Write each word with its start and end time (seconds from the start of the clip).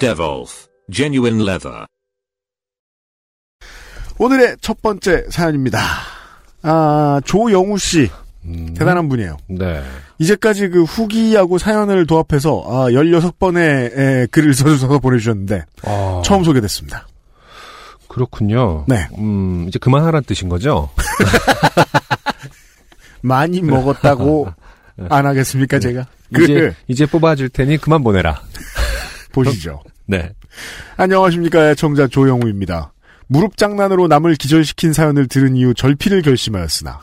Devolf 0.00 0.66
Genuine 0.90 1.42
Leather. 1.42 1.84
오늘의 4.18 4.56
첫 4.60 4.80
번째 4.82 5.26
사연입니다. 5.30 5.78
아, 6.62 7.20
조영우 7.24 7.78
씨. 7.78 8.10
대단한 8.76 9.08
분이에요. 9.10 9.36
네. 9.48 9.82
이제까지 10.18 10.70
그 10.70 10.84
후기하고 10.84 11.58
사연을 11.58 12.06
도합해서 12.06 12.64
아, 12.66 12.90
16번의 12.90 13.98
에, 13.98 14.26
글을 14.30 14.54
써주셔서 14.54 14.98
보내주셨는데 14.98 15.64
아, 15.84 16.22
처음 16.24 16.44
소개됐습니다. 16.44 17.06
그렇군요. 18.08 18.86
네. 18.88 19.06
음, 19.18 19.66
이제 19.68 19.78
그만하라는 19.78 20.24
뜻인 20.24 20.48
거죠? 20.48 20.88
많이 23.20 23.60
먹었다고 23.60 24.52
안 25.10 25.26
하겠습니까, 25.26 25.78
제가? 25.78 26.06
그, 26.32 26.44
이제, 26.44 26.74
이제 26.88 27.06
뽑아줄 27.06 27.50
테니 27.50 27.76
그만 27.78 28.02
보내라. 28.02 28.42
보시죠. 29.32 29.82
네. 30.06 30.32
안녕하십니까, 30.96 31.74
청자 31.74 32.06
조영우입니다. 32.08 32.92
무릎 33.26 33.56
장난으로 33.56 34.08
남을 34.08 34.34
기절시킨 34.34 34.92
사연을 34.92 35.28
들은 35.28 35.54
이후 35.56 35.72
절필을 35.72 36.22
결심하였으나 36.22 37.00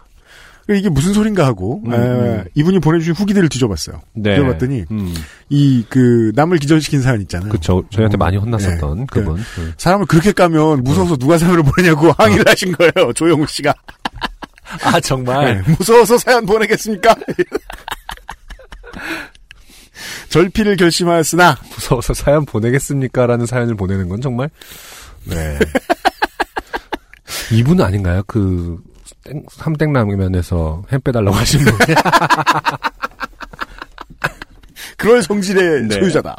이게 0.69 0.89
무슨 0.89 1.13
소린가 1.13 1.45
하고 1.45 1.81
음, 1.85 1.93
에, 1.93 1.97
음. 1.97 2.43
이분이 2.53 2.79
보내주신 2.79 3.13
후기들을 3.13 3.47
뒤져봤어요. 3.47 4.01
네. 4.15 4.35
뒤져봤더니 4.35 4.83
음, 4.91 5.13
이그 5.49 6.33
남을 6.35 6.57
기절시킨 6.57 7.01
사연 7.01 7.21
있잖아요. 7.21 7.49
그쵸. 7.49 7.85
저희한테 7.89 8.17
음, 8.17 8.19
많이 8.19 8.35
혼났었던 8.35 8.97
네. 8.97 9.05
그분. 9.09 9.37
음. 9.37 9.73
사람을 9.77 10.05
그렇게 10.07 10.33
까면 10.33 10.83
무서워서 10.83 11.15
누가 11.15 11.37
사연을 11.37 11.63
보내냐고 11.63 12.11
항의를 12.17 12.43
하신 12.49 12.73
거예요. 12.73 13.13
조영우 13.13 13.47
씨가. 13.47 13.73
아, 14.83 14.99
정말? 14.99 15.63
네, 15.65 15.71
무서워서 15.77 16.17
사연 16.17 16.45
보내겠습니까? 16.45 17.15
절필을 20.29 20.77
결심하였으나 20.77 21.57
무서워서 21.73 22.13
사연 22.13 22.45
보내겠습니까? 22.45 23.25
라는 23.25 23.45
사연을 23.45 23.75
보내는 23.75 24.09
건 24.09 24.21
정말. 24.21 24.49
네. 25.25 25.59
이분 27.51 27.81
아닌가요? 27.81 28.23
그, 28.27 28.79
땡, 29.23 29.43
삼땡라면에서 29.51 30.83
햄 30.91 31.01
빼달라고 31.01 31.35
하신 31.35 31.63
분. 31.63 31.73
그럴 34.97 35.21
성질의 35.21 35.83
네. 35.83 35.95
소유자다. 35.99 36.35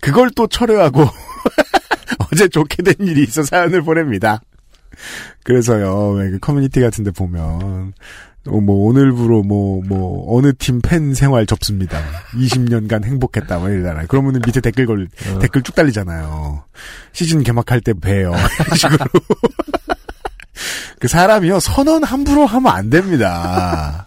그걸 0.00 0.30
또 0.30 0.46
철회하고 0.46 1.04
어제 2.32 2.48
좋게 2.48 2.82
된 2.82 2.94
일이 3.00 3.24
있어 3.24 3.42
사연을 3.42 3.82
보냅니다. 3.82 4.40
그래서요, 5.44 6.10
왜그 6.10 6.38
커뮤니티 6.40 6.80
같은 6.80 7.04
데 7.04 7.10
보면, 7.10 7.92
어, 8.50 8.60
뭐, 8.60 8.88
오늘부로 8.88 9.42
뭐, 9.42 9.82
뭐, 9.86 10.36
어느 10.38 10.52
팀 10.58 10.80
팬 10.80 11.12
생활 11.14 11.44
접습니다. 11.46 12.00
20년간 12.34 13.04
행복했다, 13.04 13.58
뭐 13.58 13.68
이러잖아요. 13.68 14.06
그러면은 14.08 14.40
밑에 14.46 14.60
댓글 14.60 14.86
걸, 14.86 15.08
어. 15.34 15.38
댓글 15.38 15.62
쭉 15.62 15.74
달리잖아요. 15.74 16.64
시즌 17.12 17.42
개막할 17.42 17.80
때 17.80 17.92
봬요. 17.92 18.32
식으로. 18.76 19.04
그 20.98 21.08
사람이요, 21.08 21.60
선언 21.60 22.04
함부로 22.04 22.46
하면 22.46 22.72
안 22.72 22.90
됩니다. 22.90 24.06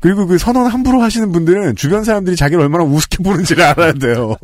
그리고 0.00 0.26
그 0.26 0.38
선언 0.38 0.66
함부로 0.66 1.02
하시는 1.02 1.30
분들은 1.30 1.76
주변 1.76 2.04
사람들이 2.04 2.34
자기를 2.34 2.62
얼마나 2.62 2.84
우습게 2.84 3.22
보는지를 3.22 3.62
알아야 3.64 3.92
돼요. 3.92 4.34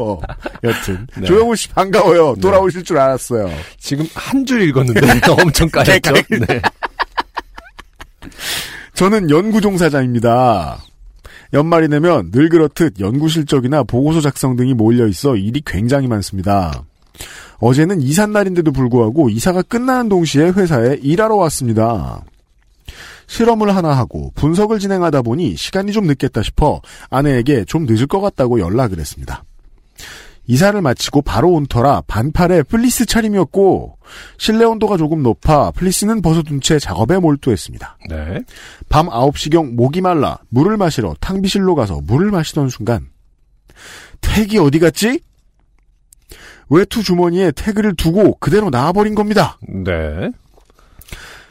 여튼. 0.63 1.07
네. 1.17 1.25
조영우 1.25 1.57
씨 1.57 1.71
반가워요. 1.71 2.35
돌아오실 2.43 2.85
줄 2.85 2.99
알았어요. 2.99 3.51
지금 3.79 4.07
한 4.15 4.45
줄 4.45 4.61
읽었는데 4.61 5.01
엄청 5.31 5.67
까였죠? 5.73 6.13
네. 6.47 6.61
저는 8.97 9.29
연구 9.29 9.61
종사자입니다. 9.61 10.83
연말이 11.53 11.87
되면 11.89 12.31
늘 12.31 12.49
그렇듯 12.49 12.99
연구 12.99 13.29
실적이나 13.29 13.83
보고서 13.83 14.23
작성 14.23 14.57
등이 14.57 14.73
몰려 14.73 15.07
있어 15.07 15.37
일이 15.37 15.61
굉장히 15.67 16.09
많습니다. 16.09 16.83
어제는 17.59 18.01
이삿날인데도 18.01 18.73
불구하고 18.73 19.29
이사가 19.29 19.63
끝나는 19.63 20.09
동시에 20.09 20.49
회사에 20.49 20.99
일하러 21.03 21.37
왔습니다. 21.37 22.25
실험을 23.27 23.77
하나 23.77 23.91
하고 23.91 24.33
분석을 24.35 24.79
진행하다 24.79 25.21
보니 25.23 25.57
시간이 25.57 25.93
좀 25.93 26.07
늦겠다 26.07 26.43
싶어 26.43 26.81
아내에게 27.11 27.67
좀 27.67 27.85
늦을 27.85 28.07
것 28.07 28.23
같다고 28.23 28.61
연락을 28.61 28.99
했습니다. 28.99 29.45
이사를 30.47 30.81
마치고 30.81 31.23
바로 31.23 31.53
온 31.53 31.67
터라 31.67 32.03
반팔에 32.07 32.63
플리스 32.65 33.05
차림이었고 33.05 33.99
실내 34.39 34.65
온도가 34.65 34.97
조금 34.97 35.23
높아 35.23 35.73
플리스는 35.73 36.23
벗어둔 36.23 36.61
채 36.61 36.79
작업에 36.79 37.19
몰두했습니다. 37.19 37.99
네. 38.09 38.43
밤 38.89 39.09
9시경 39.09 39.75
목이 39.75 40.01
말라 40.01 40.39
물을 40.49 40.77
마시러 40.77 41.15
탕비실로 41.21 41.75
가서 41.75 42.01
물을 42.05 42.31
마시던 42.31 42.69
순간 42.69 43.09
tag이 44.21 44.59
어디 44.59 44.79
갔지? 44.79 45.21
외투 46.69 47.03
주머니에 47.03 47.53
태그를 47.53 47.95
두고 47.95 48.37
그대로 48.39 48.71
나와버린 48.71 49.15
겁니다. 49.15 49.59
네. 49.69 50.31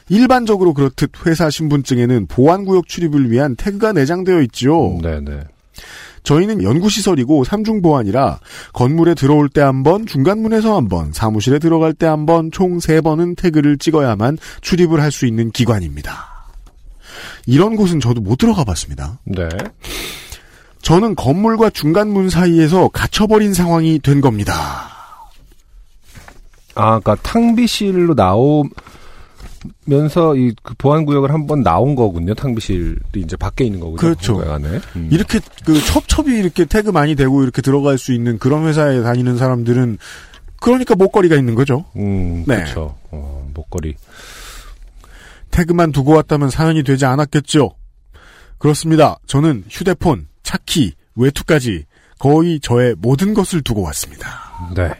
일반적으로 0.08 0.72
그렇듯 0.72 1.26
회사 1.26 1.50
신분증에는 1.50 2.26
보안구역 2.26 2.86
출입을 2.86 3.30
위한 3.30 3.56
태그가 3.56 3.92
내장되어 3.92 4.42
있지요. 4.42 4.98
네네. 5.02 5.40
저희는 6.26 6.62
연구시설이고 6.64 7.44
삼중보안이라 7.44 8.40
건물에 8.72 9.14
들어올 9.14 9.48
때 9.48 9.60
한 9.60 9.84
번, 9.84 10.06
중간문에서 10.06 10.76
한 10.76 10.88
번, 10.88 11.12
사무실에 11.12 11.60
들어갈 11.60 11.92
때 11.94 12.06
한 12.06 12.26
번, 12.26 12.50
총 12.50 12.80
세 12.80 13.00
번은 13.00 13.36
태그를 13.36 13.78
찍어야만 13.78 14.36
출입을 14.60 15.00
할 15.00 15.12
수 15.12 15.24
있는 15.26 15.50
기관입니다. 15.52 16.26
이런 17.46 17.76
곳은 17.76 18.00
저도 18.00 18.20
못 18.20 18.36
들어가 18.38 18.64
봤습니다. 18.64 19.18
네. 19.24 19.48
저는 20.82 21.14
건물과 21.14 21.70
중간문 21.70 22.28
사이에서 22.28 22.88
갇혀버린 22.88 23.54
상황이 23.54 24.00
된 24.00 24.20
겁니다. 24.20 24.52
아, 26.74 26.98
그니까 26.98 27.14
탕비실로 27.22 28.14
나오 28.14 28.64
면서 29.84 30.34
이 30.36 30.52
그 30.62 30.74
보안 30.78 31.04
구역을 31.04 31.32
한번 31.32 31.62
나온 31.62 31.94
거군요. 31.94 32.34
탕비실이 32.34 32.96
이제 33.16 33.36
밖에 33.36 33.64
있는 33.64 33.80
거군요. 33.80 33.96
그렇죠. 33.96 34.40
안에. 34.40 34.80
음. 34.96 35.08
이렇게 35.10 35.40
그 35.64 35.80
첩첩이 35.80 36.36
이렇게 36.38 36.64
태그 36.64 36.90
많이 36.90 37.14
대고 37.14 37.42
이렇게 37.42 37.62
들어갈 37.62 37.98
수 37.98 38.12
있는 38.12 38.38
그런 38.38 38.66
회사에 38.66 39.02
다니는 39.02 39.36
사람들은 39.36 39.98
그러니까 40.60 40.94
목걸이가 40.94 41.36
있는 41.36 41.54
거죠. 41.54 41.84
음, 41.96 42.44
네. 42.46 42.56
그렇죠. 42.56 42.96
어, 43.10 43.48
목걸이. 43.54 43.94
태그만 45.50 45.92
두고 45.92 46.12
왔다면 46.12 46.50
사연이 46.50 46.82
되지 46.82 47.04
않았겠죠. 47.06 47.70
그렇습니다. 48.58 49.16
저는 49.26 49.64
휴대폰, 49.68 50.28
차키, 50.42 50.94
외투까지 51.14 51.84
거의 52.18 52.60
저의 52.60 52.94
모든 52.98 53.34
것을 53.34 53.62
두고 53.62 53.82
왔습니다. 53.82 54.28
네. 54.74 54.90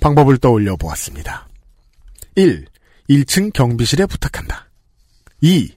방법을 0.00 0.38
떠올려 0.38 0.76
보았습니다. 0.76 1.48
1. 2.36 2.66
1층 3.08 3.52
경비실에 3.52 4.06
부탁한다. 4.06 4.68
2. 5.40 5.70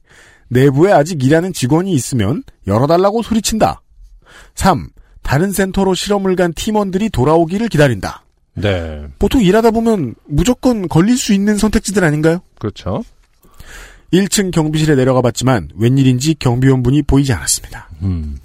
내부에 0.50 0.92
아직 0.92 1.24
일하는 1.24 1.54
직원이 1.54 1.94
있으면 1.94 2.44
열어달라고 2.68 3.22
소리친다. 3.22 3.82
3. 4.56 4.90
다른 5.24 5.52
센터로 5.52 5.94
실험을 5.94 6.36
간 6.36 6.54
팀원들이 6.54 7.10
돌아오기를 7.10 7.68
기다린다. 7.68 8.24
네. 8.54 9.06
보통 9.20 9.42
일하다 9.42 9.72
보면 9.72 10.16
무조건 10.26 10.88
걸릴 10.88 11.18
수 11.18 11.34
있는 11.34 11.58
선택지들 11.58 12.04
아닌가요? 12.04 12.40
그렇죠. 12.60 13.04
1층 14.14 14.52
경비실에 14.52 14.96
내려가 14.96 15.22
봤지만 15.22 15.70
웬일인지 15.76 16.36
경비원분이 16.36 17.04
보이지 17.04 17.34
않았습니다. 17.34 17.90
음. 18.04 18.38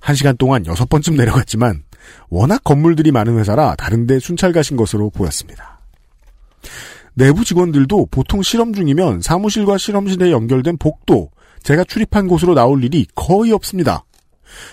한 0.00 0.16
시간 0.16 0.36
동안 0.36 0.66
여섯 0.66 0.88
번쯤 0.88 1.16
내려갔지만 1.16 1.84
워낙 2.28 2.64
건물들이 2.64 3.12
많은 3.12 3.38
회사라 3.38 3.76
다른데 3.76 4.18
순찰 4.18 4.52
가신 4.52 4.76
것으로 4.76 5.10
보였습니다. 5.10 5.80
내부 7.14 7.44
직원들도 7.44 8.08
보통 8.10 8.42
실험 8.42 8.72
중이면 8.72 9.20
사무실과 9.20 9.78
실험실에 9.78 10.30
연결된 10.30 10.78
복도, 10.78 11.30
제가 11.62 11.84
출입한 11.84 12.26
곳으로 12.26 12.54
나올 12.54 12.82
일이 12.82 13.06
거의 13.14 13.52
없습니다. 13.52 14.04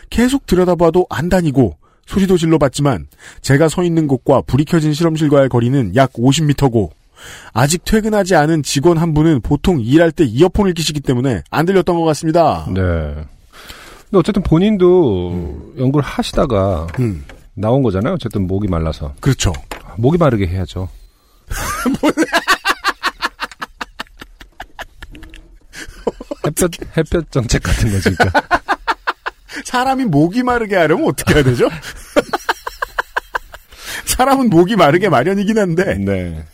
계속 0.09 0.45
들여다봐도 0.45 1.06
안 1.09 1.30
다니고 1.30 1.77
소리도 2.06 2.38
질러봤지만 2.38 3.07
제가 3.41 3.69
서 3.69 3.83
있는 3.83 4.07
곳과 4.07 4.41
불이 4.41 4.65
켜진 4.65 4.94
실험실과의 4.94 5.50
거리는 5.50 5.95
약 5.95 6.13
50m고 6.13 6.89
아직 7.53 7.83
퇴근하지 7.86 8.36
않은 8.36 8.63
직원 8.63 8.97
한 8.97 9.13
분은 9.13 9.42
보통 9.42 9.80
일할 9.80 10.12
때 10.12 10.24
이어폰을 10.24 10.74
끼시기 10.74 11.01
때문에 11.01 11.44
안 11.51 11.65
들렸던 11.65 11.97
것 11.97 12.03
같습니다. 12.06 12.65
네. 12.74 12.81
근데 12.81 14.18
어쨌든 14.18 14.42
본인도 14.42 15.74
연구를 15.77 16.03
하시다가 16.03 16.88
음, 17.00 17.24
나온 17.53 17.83
거잖아요. 17.83 18.13
어쨌든 18.15 18.47
목이 18.47 18.68
말라서 18.68 19.13
그렇죠. 19.19 19.53
목이 19.97 20.18
마르게 20.18 20.47
해야죠. 20.47 20.89
햇볕 26.46 26.72
햇볕 26.98 27.31
정책 27.31 27.64
같은 27.64 27.92
거지. 27.92 28.16
그러니까. 28.16 28.42
사람이 29.66 30.06
목이 30.06 30.44
마르게 30.44 30.76
하려면 30.76 31.08
어떻게 31.08 31.36
해야 31.36 31.44
되죠? 31.44 31.70
사람은 34.06 34.50
목이 34.50 34.76
마르게 34.76 35.10
마련이긴 35.10 35.58
한데 35.58 35.96
네. 35.96 36.46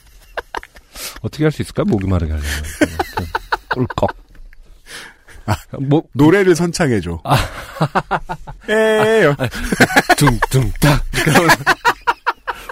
어떻게 1.21 1.43
할 1.43 1.51
수 1.51 1.61
있을까? 1.61 1.83
목이 1.85 2.07
마르게 2.07 2.31
하려면. 2.33 2.51
꿀꺽. 3.69 4.15
아, 5.47 5.55
목 5.79 6.09
노래를 6.13 6.55
선창해줘. 6.55 7.21
아. 7.23 7.37
에요. 8.69 9.35
둥둥딱. 10.17 11.03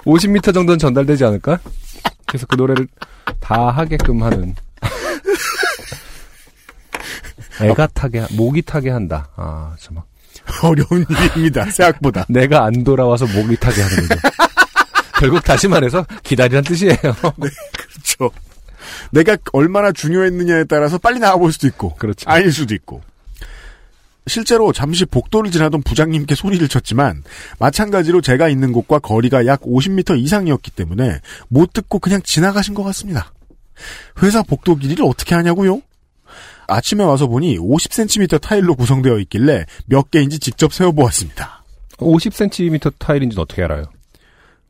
50m 0.04 0.52
정도는 0.54 0.78
전달되지 0.78 1.24
않을까? 1.24 1.58
그래서 2.34 2.46
그 2.48 2.56
노래를 2.56 2.88
다 3.38 3.70
하게끔 3.70 4.24
하는. 4.24 4.56
애가 7.62 7.86
타게, 7.94 8.18
하- 8.18 8.26
목이 8.32 8.60
타게 8.62 8.90
한다. 8.90 9.28
아, 9.36 9.76
참. 9.78 9.98
어려운 10.64 11.06
일입니다. 11.08 11.64
생각보다. 11.70 12.26
내가 12.28 12.64
안 12.64 12.82
돌아와서 12.82 13.24
목이 13.28 13.56
타게 13.56 13.80
하는 13.82 14.08
거죠. 14.08 14.20
결국 15.20 15.44
다시 15.44 15.68
말해서 15.68 16.04
기다리란 16.24 16.64
뜻이에요. 16.64 16.96
그렇죠. 16.98 18.32
내가 19.12 19.36
얼마나 19.52 19.92
중요했느냐에 19.92 20.64
따라서 20.64 20.98
빨리 20.98 21.20
나와볼 21.20 21.52
수도 21.52 21.68
있고, 21.68 21.94
그렇죠. 21.94 22.28
아닐 22.28 22.50
수도 22.52 22.74
있고. 22.74 23.00
실제로 24.26 24.72
잠시 24.72 25.04
복도를 25.04 25.50
지나던 25.50 25.82
부장님께 25.82 26.34
소리를 26.34 26.66
쳤지만 26.68 27.22
마찬가지로 27.58 28.20
제가 28.20 28.48
있는 28.48 28.72
곳과 28.72 28.98
거리가 29.00 29.46
약 29.46 29.60
50m 29.62 30.18
이상이었기 30.18 30.70
때문에 30.70 31.20
못 31.48 31.72
듣고 31.72 31.98
그냥 31.98 32.22
지나가신 32.22 32.74
것 32.74 32.82
같습니다. 32.84 33.32
회사 34.22 34.42
복도 34.42 34.76
길이를 34.76 35.04
어떻게 35.04 35.34
하냐고요? 35.34 35.82
아침에 36.66 37.04
와서 37.04 37.26
보니 37.26 37.58
50cm 37.58 38.40
타일로 38.40 38.74
구성되어 38.76 39.18
있길래 39.20 39.66
몇 39.86 40.10
개인지 40.10 40.38
직접 40.38 40.72
세워보았습니다. 40.72 41.62
50cm 41.98 42.94
타일인지는 42.98 43.42
어떻게 43.42 43.62
알아요? 43.62 43.84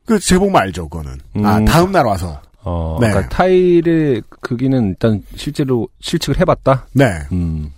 그 0.04 0.18
제목 0.18 0.54
알죠, 0.54 0.88
그거는. 0.88 1.18
아, 1.44 1.58
음. 1.58 1.64
다음 1.64 1.92
날 1.92 2.04
와서. 2.04 2.40
어, 2.62 2.98
네. 3.00 3.08
그러니까 3.08 3.28
타일의 3.28 4.22
크기는 4.40 4.88
일단 4.88 5.22
실제로 5.36 5.88
실측을 6.00 6.40
해봤다? 6.40 6.86
네. 6.92 7.20
음, 7.32 7.72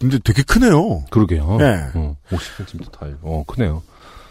근데 0.00 0.18
되게 0.24 0.42
크네요. 0.42 1.04
그러게요. 1.10 1.56
네. 1.58 1.76
어, 1.94 2.16
50cm 2.30 2.90
타일. 2.98 3.16
어, 3.22 3.44
크네요. 3.46 3.82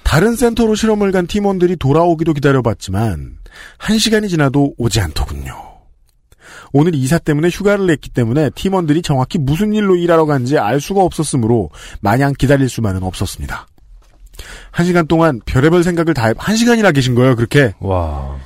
다른 0.03 0.35
센터로 0.35 0.73
실험을 0.73 1.11
간 1.11 1.27
팀원들이 1.27 1.75
돌아오기도 1.75 2.33
기다려봤지만 2.33 3.37
한 3.77 3.97
시간이 3.99 4.27
지나도 4.29 4.73
오지 4.77 4.99
않더군요. 5.01 5.53
오늘 6.73 6.95
이사 6.95 7.19
때문에 7.19 7.49
휴가를 7.49 7.85
냈기 7.85 8.09
때문에 8.09 8.49
팀원들이 8.51 9.03
정확히 9.03 9.37
무슨 9.37 9.73
일로 9.73 9.95
일하러 9.95 10.25
간지 10.25 10.57
알 10.57 10.81
수가 10.81 11.01
없었으므로 11.03 11.69
마냥 12.01 12.33
기다릴 12.37 12.67
수만은 12.69 13.03
없었습니다. 13.03 13.67
한 14.71 14.85
시간 14.85 15.05
동안 15.07 15.39
별의별 15.45 15.83
생각을 15.83 16.13
다, 16.15 16.27
해- 16.27 16.33
한 16.37 16.55
시간이나 16.55 16.91
계신 16.91 17.13
거예요, 17.13 17.35
그렇게. 17.35 17.73
와. 17.79 18.37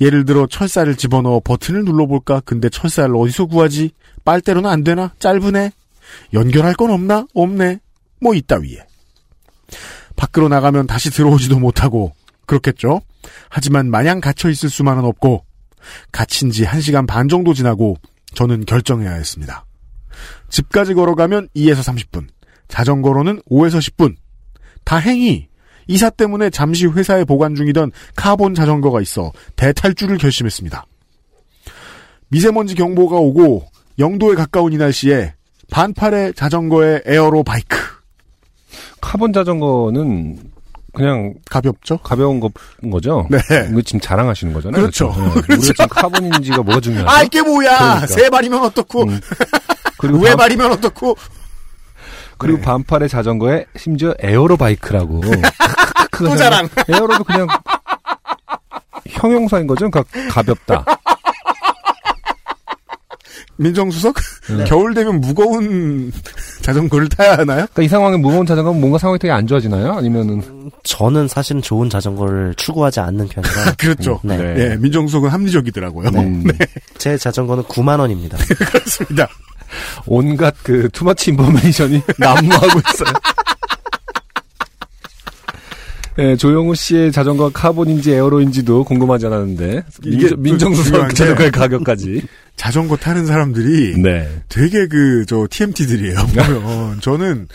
예를 0.00 0.24
들어 0.24 0.46
철사를 0.46 0.94
집어넣어 0.96 1.40
버튼을 1.40 1.84
눌러볼까? 1.84 2.42
근데 2.44 2.68
철사를 2.68 3.14
어디서 3.16 3.46
구하지? 3.46 3.90
빨대로는 4.24 4.70
안 4.70 4.84
되나? 4.84 5.12
짧으네? 5.18 5.72
연결할 6.32 6.74
건 6.74 6.90
없나? 6.90 7.26
없네? 7.34 7.80
뭐 8.20 8.34
이따위에. 8.34 8.86
밖으로 10.16 10.48
나가면 10.48 10.86
다시 10.86 11.10
들어오지도 11.10 11.58
못하고 11.58 12.12
그렇겠죠? 12.46 13.00
하지만 13.48 13.90
마냥 13.90 14.20
갇혀 14.20 14.48
있을 14.48 14.68
수만은 14.68 15.04
없고 15.04 15.44
갇힌 16.10 16.50
지 16.50 16.64
1시간 16.64 17.06
반 17.06 17.28
정도 17.28 17.54
지나고 17.54 17.96
저는 18.34 18.64
결정해야 18.64 19.12
했습니다. 19.12 19.64
집까지 20.48 20.94
걸어가면 20.94 21.48
2에서 21.54 21.80
30분, 21.80 22.26
자전거로는 22.68 23.42
5에서 23.50 23.78
10분. 23.78 24.16
다행히 24.84 25.48
이사 25.86 26.10
때문에 26.10 26.50
잠시 26.50 26.86
회사에 26.86 27.24
보관 27.24 27.54
중이던 27.54 27.92
카본 28.14 28.54
자전거가 28.54 29.00
있어 29.00 29.32
대탈주를 29.56 30.18
결심했습니다. 30.18 30.86
미세먼지 32.28 32.74
경보가 32.74 33.16
오고 33.16 33.66
영도에 33.98 34.34
가까운 34.34 34.72
이 34.72 34.76
날씨에 34.76 35.34
반팔의 35.70 36.34
자전거에 36.34 37.02
aero 37.06 37.42
bike 37.44 37.76
카본 39.00 39.32
자전거는 39.32 40.38
그냥 40.94 41.34
가볍죠? 41.48 41.98
가벼운 41.98 42.40
거, 42.40 42.50
거죠? 42.90 43.26
네. 43.30 43.38
이거 43.70 43.80
지금 43.82 44.00
자랑하시는 44.00 44.52
거잖아요. 44.52 44.80
그렇죠. 44.80 45.14
네. 45.48 45.54
우리가 45.54 45.56
지금 45.62 45.86
카본인지가 45.88 46.62
뭐가 46.62 46.80
중요하죠? 46.80 47.08
아 47.08 47.22
이게 47.22 47.40
뭐야? 47.42 47.76
그러니까. 47.78 48.06
세 48.06 48.28
발이면 48.30 48.62
어떻고 48.64 49.04
음. 49.04 49.20
그리고 49.98 50.18
왜 50.18 50.30
반- 50.30 50.38
발이면 50.38 50.72
어떻고 50.72 51.16
그리고 52.38 52.58
네. 52.58 52.64
반팔의 52.64 53.08
자전거에 53.08 53.66
심지어 53.76 54.14
aero 54.20 54.56
bike라고. 54.56 55.20
또 56.18 56.36
자랑. 56.36 56.68
aero도 56.88 57.22
그냥 57.24 57.46
형용사인 59.06 59.66
거죠? 59.66 59.88
그러니까 59.90 60.04
가볍다. 60.30 60.84
민정수석 63.58 64.14
네. 64.56 64.64
겨울 64.66 64.94
되면 64.94 65.20
무거운 65.20 66.12
자전거를 66.62 67.08
타야 67.08 67.32
하나요? 67.32 67.66
그러니까 67.72 67.82
이 67.82 67.88
상황에 67.88 68.16
무거운 68.16 68.46
자전거는 68.46 68.80
뭔가 68.80 68.98
상황이 68.98 69.18
되게 69.18 69.32
안 69.32 69.46
좋아지나요? 69.46 69.92
아니면은 69.92 70.70
저는 70.84 71.28
사실은 71.28 71.60
좋은 71.60 71.90
자전거를 71.90 72.54
추구하지 72.56 73.00
않는 73.00 73.28
편이라 73.28 73.74
그렇죠. 73.78 74.20
네. 74.22 74.36
네. 74.36 74.70
예, 74.72 74.76
민정수석은 74.76 75.28
합리적이더라고요. 75.30 76.08
음, 76.14 76.44
제 76.98 77.16
자전거는 77.18 77.64
9만 77.64 77.98
원입니다. 78.00 78.38
그렇습니다. 78.38 79.28
온갖 80.06 80.54
그 80.62 80.88
투마치 80.92 81.30
인포메이션이 81.32 82.00
난무하고 82.18 82.66
있어요. 82.94 83.12
네, 86.16 86.34
조영우 86.36 86.74
씨의 86.74 87.12
자전거 87.12 87.48
카본인지 87.50 88.12
에어로인지도 88.12 88.82
궁금하지 88.84 89.26
않았는데 89.26 89.84
이게 90.04 90.16
민정- 90.36 90.42
민정수석 90.42 91.14
자전거의 91.14 91.50
가격까지. 91.52 92.22
자전거 92.58 92.96
타는 92.96 93.24
사람들이 93.26 94.02
네. 94.02 94.28
되게 94.50 94.86
그 94.88 95.24
저 95.26 95.46
TMT들이에요. 95.48 96.26
보면 96.26 97.00
저는 97.00 97.48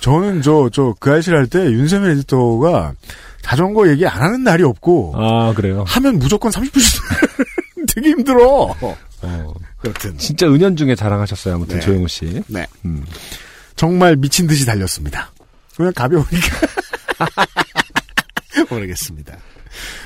저는 0.00 0.42
저 0.42 0.68
저 0.70 0.94
그 1.00 1.12
아이실 1.12 1.34
할 1.34 1.46
때 1.46 1.60
윤세민 1.64 2.10
에디터가 2.10 2.92
자전거 3.40 3.88
얘기 3.88 4.06
안 4.06 4.20
하는 4.20 4.42
날이 4.44 4.64
없고 4.64 5.14
아 5.16 5.54
그래요. 5.54 5.84
하면 5.86 6.18
무조건 6.18 6.50
30분씩 6.52 7.00
되게 7.94 8.10
힘들어. 8.10 8.74
어, 9.22 9.54
그렇든 9.80 10.18
진짜 10.18 10.46
은연 10.46 10.76
중에 10.76 10.94
자랑하셨어요. 10.94 11.54
아무튼 11.54 11.76
네. 11.76 11.80
조영우 11.80 12.08
씨. 12.08 12.42
네 12.48 12.66
음. 12.84 13.04
정말 13.76 14.16
미친 14.16 14.46
듯이 14.46 14.66
달렸습니다. 14.66 15.30
그냥 15.76 15.92
가벼우니까 15.94 16.66
모르겠습니다. 18.70 19.36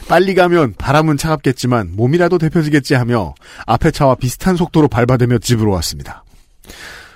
빨리 0.08 0.34
가면 0.34 0.74
바람은 0.78 1.16
차갑겠지만 1.16 1.92
몸이라도 1.94 2.38
데펴지겠지 2.38 2.94
하며 2.94 3.34
앞에 3.66 3.90
차와 3.90 4.16
비슷한 4.16 4.56
속도로 4.56 4.88
밟아대며 4.88 5.38
집으로 5.38 5.72
왔습니다. 5.72 6.24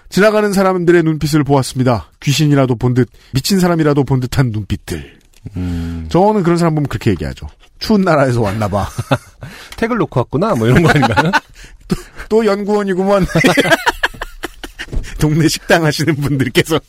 지나가는 0.09 0.53
사람들의 0.53 1.03
눈빛을 1.03 1.45
보았습니다. 1.45 2.11
귀신이라도 2.21 2.77
본 2.77 2.95
듯, 2.95 3.09
미친 3.33 3.61
사람이라도 3.61 4.05
본 4.05 4.21
듯한 4.21 4.51
눈빛들. 4.51 5.19
음. 5.57 6.07
저는 6.09 6.43
그런 6.43 6.59
사람 6.59 6.75
보면 6.75 6.89
그렇게 6.89 7.11
얘기하죠. 7.11 7.47
추운 7.79 8.03
나라에서 8.03 8.41
왔나봐. 8.41 8.89
택을 9.77 9.99
놓고 9.99 10.21
왔구나. 10.21 10.55
뭐 10.55 10.67
이런 10.67 10.83
거 10.83 10.91
아닌가요? 10.91 11.31
또 12.29 12.47
연구원이구먼. 12.47 13.27
동네 15.21 15.49
식당 15.49 15.85
하시는 15.85 16.15
분들께서. 16.17 16.81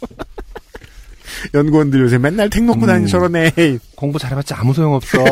연구원들 1.54 2.00
요새 2.02 2.18
맨날 2.18 2.50
택 2.50 2.64
놓고 2.64 2.82
음. 2.82 2.88
다니 2.88 3.08
저러네. 3.08 3.52
공부 3.96 4.20
잘해봤자 4.20 4.58
아무 4.60 4.74
소용없어. 4.74 5.18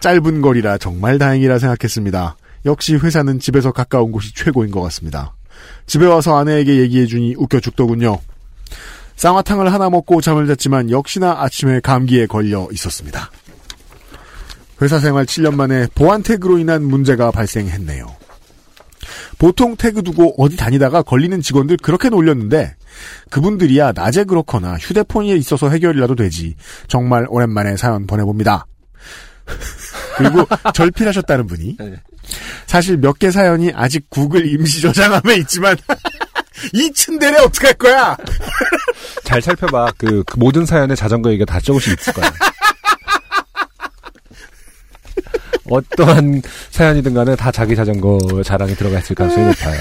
짧은 0.00 0.40
거리라 0.42 0.78
정말 0.78 1.18
다행이라 1.18 1.58
생각했습니다. 1.58 2.36
역시 2.66 2.94
회사는 2.96 3.40
집에서 3.40 3.72
가까운 3.72 4.12
곳이 4.12 4.34
최고인 4.34 4.70
것 4.70 4.80
같습니다. 4.82 5.34
집에 5.86 6.06
와서 6.06 6.38
아내에게 6.38 6.76
얘기해주니 6.78 7.34
웃겨 7.36 7.60
죽더군요. 7.60 8.20
쌍화탕을 9.16 9.72
하나 9.72 9.90
먹고 9.90 10.20
잠을 10.20 10.46
잤지만 10.46 10.90
역시나 10.90 11.40
아침에 11.40 11.80
감기에 11.80 12.26
걸려 12.26 12.68
있었습니다. 12.72 13.30
회사 14.80 15.00
생활 15.00 15.26
7년 15.26 15.54
만에 15.56 15.88
보안 15.94 16.22
태그로 16.22 16.58
인한 16.58 16.84
문제가 16.84 17.32
발생했네요. 17.32 18.17
보통 19.38 19.76
태그 19.76 20.02
두고 20.02 20.34
어디 20.42 20.56
다니다가 20.56 21.02
걸리는 21.02 21.40
직원들 21.40 21.78
그렇게 21.82 22.08
놀렸는데 22.08 22.74
그분들이야 23.30 23.92
낮에 23.94 24.24
그렇거나 24.24 24.76
휴대폰에 24.78 25.34
있어서 25.36 25.70
해결이라도 25.70 26.14
되지. 26.14 26.54
정말 26.88 27.26
오랜만에 27.28 27.76
사연 27.76 28.06
보내봅니다. 28.06 28.66
그리고 30.18 30.46
절필하셨다는 30.74 31.46
분이 31.46 31.76
네. 31.78 31.94
사실 32.66 32.96
몇 32.98 33.18
개 33.18 33.30
사연이 33.30 33.72
아직 33.74 34.10
구글 34.10 34.46
임시 34.46 34.80
저장함에 34.82 35.36
있지만 35.36 35.76
이 36.74 36.90
츤데레 36.92 37.38
어떡할 37.38 37.74
거야? 37.74 38.16
잘 39.24 39.40
살펴봐. 39.40 39.92
그, 39.96 40.22
그 40.24 40.38
모든 40.38 40.66
사연에 40.66 40.94
자전거 40.94 41.30
얘기가 41.30 41.44
다 41.44 41.60
조금씩 41.60 41.98
있을 42.00 42.12
거야. 42.12 42.30
어떠한 45.70 46.42
사연이든 46.70 47.14
간에 47.14 47.36
다 47.36 47.50
자기 47.50 47.74
자전거 47.76 48.18
자랑이 48.44 48.74
들어가 48.74 48.98
있을 48.98 49.14
가능성이 49.14 49.46
높아요. 49.46 49.80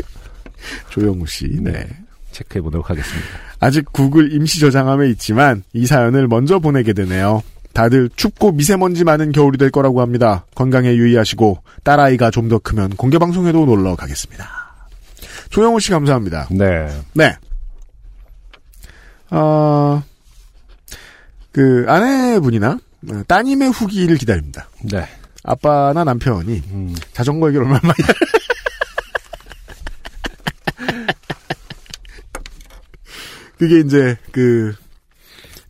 조영우 0.90 1.26
씨, 1.26 1.48
네. 1.60 1.86
체크해 2.32 2.60
보도록 2.62 2.90
하겠습니다. 2.90 3.26
아직 3.60 3.84
구글 3.92 4.32
임시 4.32 4.60
저장함에 4.60 5.08
있지만 5.10 5.62
이 5.72 5.86
사연을 5.86 6.28
먼저 6.28 6.58
보내게 6.58 6.92
되네요. 6.92 7.42
다들 7.72 8.10
춥고 8.16 8.52
미세먼지 8.52 9.04
많은 9.04 9.32
겨울이 9.32 9.58
될 9.58 9.70
거라고 9.70 10.00
합니다. 10.00 10.44
건강에 10.54 10.94
유의하시고 10.94 11.62
딸아이가 11.84 12.30
좀 12.30 12.48
더 12.48 12.58
크면 12.58 12.90
공개 12.96 13.18
방송에도 13.18 13.66
놀러 13.66 13.94
가겠습니다. 13.94 14.48
조영우 15.50 15.78
씨 15.80 15.90
감사합니다. 15.90 16.48
네. 16.50 16.88
네. 17.14 17.36
어, 19.30 20.02
그 21.52 21.84
아내분이나 21.88 22.72
어, 22.72 22.78
따님의 23.26 23.70
후기를 23.70 24.16
기다립니다. 24.16 24.68
네. 24.82 25.06
아빠나 25.44 26.04
남편이 26.04 26.62
음, 26.72 26.94
자전거 27.12 27.48
얘기를 27.48 27.64
얼마나 27.64 27.80
많이 27.82 27.94
그게 33.58 33.80
이제 33.80 34.16
그 34.32 34.74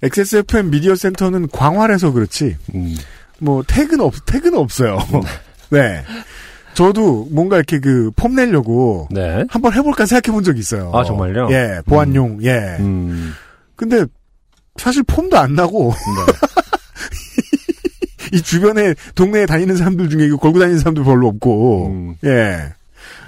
XSFM 0.02 0.70
미디어 0.70 0.94
센터는 0.94 1.49
광활해서 1.49 2.12
그렇지 2.12 2.56
음. 2.75 2.97
뭐 3.40 3.62
태그는 3.66 4.04
없 4.04 4.14
태그는 4.26 4.58
없어요. 4.58 4.99
네. 5.70 6.04
저도 6.75 7.28
뭔가 7.32 7.56
이렇게 7.56 7.80
그 7.80 8.11
폼 8.14 8.35
내려고 8.37 9.08
네. 9.11 9.44
한번 9.49 9.73
해볼까 9.73 10.06
생각해 10.06 10.32
본 10.32 10.44
적이 10.44 10.61
있어요. 10.61 10.92
아, 10.94 11.02
정말요? 11.04 11.49
예, 11.50 11.80
보안용, 11.87 12.38
예. 12.42 12.76
음. 12.78 13.32
근데 13.75 14.04
사실 14.76 15.02
폼도 15.02 15.37
안 15.37 15.54
나고 15.54 15.92
네. 15.92 16.32
이 18.32 18.40
주변에 18.42 18.94
동네에 19.14 19.47
다니는 19.47 19.76
사람들 19.76 20.08
중에 20.08 20.26
이거 20.26 20.37
걸고 20.37 20.58
다니는 20.58 20.78
사람도 20.78 21.04
별로 21.04 21.28
없고, 21.28 21.87
음. 21.88 22.14
예. 22.25 22.73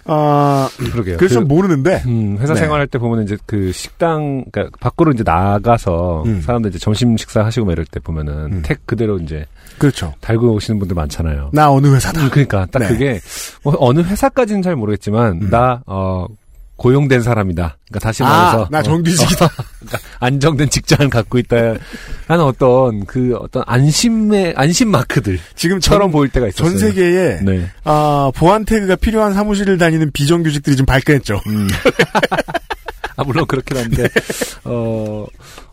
아, 0.06 0.68
그러게요. 0.76 1.18
그래서 1.18 1.34
그- 1.36 1.40
좀 1.40 1.48
모르는데, 1.48 2.02
음, 2.06 2.36
회사 2.40 2.54
네. 2.54 2.60
생활할 2.60 2.86
때 2.88 2.98
보면 2.98 3.22
이제 3.24 3.36
그 3.46 3.70
식당, 3.70 4.44
그러니까 4.50 4.76
밖으로 4.80 5.12
이제 5.12 5.22
나가서 5.24 6.24
음. 6.26 6.40
사람들 6.40 6.70
이제 6.70 6.78
점심 6.78 7.16
식사 7.16 7.44
하시고 7.44 7.66
막 7.66 7.72
이럴 7.72 7.84
때 7.84 8.00
보면은 8.00 8.32
음. 8.52 8.62
택 8.64 8.86
그대로 8.86 9.18
이제 9.18 9.44
그렇죠. 9.78 10.14
달고 10.20 10.52
오시는 10.54 10.78
분들 10.80 10.94
많잖아요. 10.96 11.50
나 11.52 11.70
어느 11.70 11.86
회사다. 11.94 12.24
음, 12.24 12.30
그러니까 12.30 12.66
딱 12.72 12.80
네. 12.80 12.88
그게 12.88 13.20
뭐 13.62 13.74
어느 13.78 14.00
회사까지는 14.00 14.62
잘 14.62 14.74
모르겠지만 14.74 15.42
음. 15.42 15.50
나 15.50 15.82
어, 15.86 16.26
고용된 16.80 17.20
사람이다. 17.20 17.76
그러니까 17.88 17.98
다시 17.98 18.22
말해서 18.22 18.64
아, 18.64 18.68
나 18.70 18.78
어, 18.78 18.82
정규직이다. 18.82 19.50
안정된 20.18 20.70
직장을 20.70 21.10
갖고 21.10 21.36
있다. 21.36 21.74
하는 22.26 22.44
어떤 22.44 23.04
그 23.04 23.36
어떤 23.38 23.62
안심의 23.66 24.54
안심 24.56 24.90
마크들처럼 24.90 25.54
지금처럼 25.56 26.10
보일 26.10 26.30
때가 26.30 26.48
있었어요. 26.48 26.70
전 26.70 26.78
세계에, 26.78 27.40
네. 27.42 27.68
아, 27.84 28.32
보안 28.34 28.64
태그가 28.64 28.96
필요한 28.96 29.34
사무실을 29.34 29.76
다니는 29.76 30.10
비정규직들이 30.12 30.74
좀 30.74 30.86
발끈했죠. 30.86 31.42
음. 31.48 31.68
아, 33.16 33.24
물론 33.24 33.44
그렇긴 33.46 33.76
한데, 33.76 34.08
어, 34.64 35.26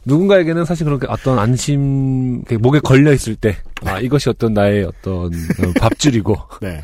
누군가에게는 0.04 0.66
사실 0.66 0.84
그렇게 0.84 1.08
어떤 1.08 1.40
안심, 1.40 2.44
목에 2.60 2.80
걸려있을 2.80 3.38
때, 3.38 3.56
아, 3.86 4.02
이것이 4.02 4.30
어떤 4.30 4.54
나의 4.54 4.84
어떤 4.84 5.28
어, 5.28 5.72
밥줄이고, 5.80 6.38
네. 6.62 6.82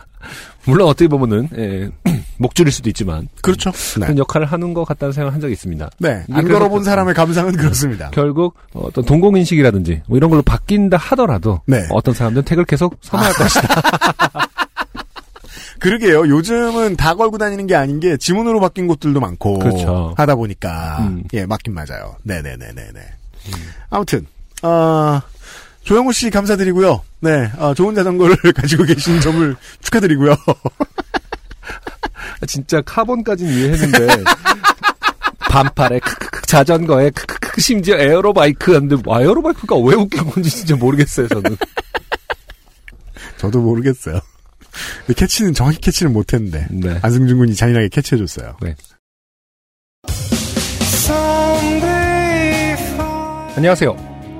물론 0.65 0.87
어떻게 0.87 1.07
보면은, 1.07 1.49
예, 1.57 1.89
목줄일 2.37 2.71
수도 2.71 2.89
있지만, 2.89 3.27
그렇죠. 3.41 3.71
네. 3.71 4.01
그런 4.05 4.17
역할을 4.17 4.47
하는 4.47 4.73
것 4.73 4.85
같다는 4.85 5.11
생각을 5.11 5.33
한 5.33 5.41
적이 5.41 5.53
있습니다. 5.53 5.89
네. 5.99 6.23
이게 6.27 6.37
안 6.37 6.47
걸어본 6.47 6.83
사람의 6.83 7.13
감상은 7.13 7.55
그렇습니다. 7.57 8.09
결국 8.11 8.55
어떤 8.73 9.03
동공 9.05 9.35
인식이라든지 9.37 10.03
뭐 10.07 10.17
이런 10.17 10.29
걸로 10.29 10.41
바뀐다 10.41 10.97
하더라도 10.97 11.61
네. 11.65 11.85
어떤 11.89 12.13
사람들은 12.13 12.45
택을 12.45 12.65
계속 12.65 12.97
선호할 13.01 13.33
것이다. 13.35 13.81
그러게요. 15.79 16.27
요즘은 16.29 16.95
다 16.95 17.13
걸고 17.15 17.37
다니는 17.37 17.67
게 17.67 17.75
아닌 17.75 17.99
게 17.99 18.15
지문으로 18.15 18.61
바뀐 18.61 18.87
곳들도 18.87 19.19
많고 19.19 19.59
그렇죠. 19.59 20.13
하다 20.15 20.35
보니까 20.35 20.99
음. 21.01 21.23
예 21.33 21.45
맞긴 21.45 21.73
맞아요. 21.73 22.15
네네네네네. 22.23 23.01
아무튼 23.89 24.25
어, 24.61 25.19
조영호 25.83 26.11
씨 26.11 26.29
감사드리고요. 26.29 27.01
네 27.19 27.51
어, 27.57 27.73
좋은 27.73 27.93
자전거를 27.95 28.35
가지고 28.53 28.83
계신 28.83 29.19
점을 29.21 29.55
축하드리고요. 29.81 30.35
진짜 32.47 32.81
카본까지는 32.81 33.53
이해했는데 33.53 34.23
반팔에 35.49 35.99
크크크 35.99 36.41
자전거에 36.45 37.09
크크크 37.11 37.61
심지어 37.61 37.97
aero 37.97 38.35
bike 38.35 38.73
하는데 38.73 38.95
aero 38.95 39.27
bike가 39.27 39.75
왜 39.77 39.95
웃긴 39.95 40.25
건지 40.29 40.49
진짜 40.49 40.75
모르겠어요 40.75 41.27
저는. 41.27 41.57
저도 43.37 43.61
모르겠어요. 43.61 44.19
근데 45.05 45.13
캐치는 45.19 45.53
정확히 45.53 45.79
캐치는 45.79 46.13
못했는데 46.13 46.67
네. 46.71 46.99
안승준 47.01 47.37
군이 47.37 47.55
잔인하게 47.55 47.89
캐치해줬어요. 47.89 48.57
안녕하세요. 53.55 54.12